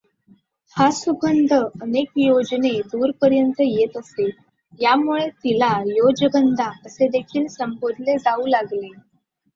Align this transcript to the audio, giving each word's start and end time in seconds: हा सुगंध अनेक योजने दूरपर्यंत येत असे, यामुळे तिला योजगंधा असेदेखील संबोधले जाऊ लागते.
हा 0.75 0.89
सुगंध 0.91 1.51
अनेक 1.53 2.09
योजने 2.17 2.71
दूरपर्यंत 2.91 3.61
येत 3.61 3.97
असे, 3.97 4.27
यामुळे 4.79 5.27
तिला 5.43 5.71
योजगंधा 5.87 6.69
असेदेखील 6.85 7.47
संबोधले 7.51 8.17
जाऊ 8.17 8.45
लागते. 8.47 8.91